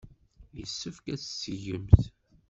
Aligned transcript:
Yessefk 0.57 1.05
ad 1.13 1.19
tt-tgemt. 1.19 2.01